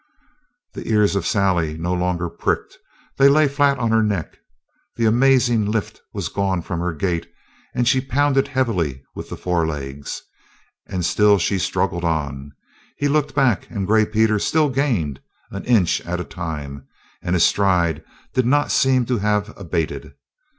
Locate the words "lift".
5.69-6.01